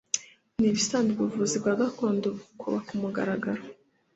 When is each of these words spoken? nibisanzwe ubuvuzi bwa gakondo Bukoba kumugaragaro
nibisanzwe 0.59 1.17
ubuvuzi 1.19 1.55
bwa 1.61 1.73
gakondo 1.81 2.25
Bukoba 2.37 2.77
kumugaragaro 2.87 3.63